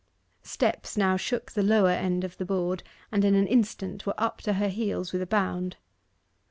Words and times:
Steps 0.41 0.97
now 0.97 1.15
shook 1.15 1.51
the 1.51 1.61
lower 1.61 1.91
end 1.91 2.23
of 2.23 2.35
the 2.39 2.43
board, 2.43 2.81
and 3.11 3.23
in 3.23 3.35
an 3.35 3.45
instant 3.45 4.03
were 4.03 4.15
up 4.19 4.39
to 4.41 4.53
her 4.53 4.67
heels 4.69 5.13
with 5.13 5.21
a 5.21 5.27
bound. 5.27 5.77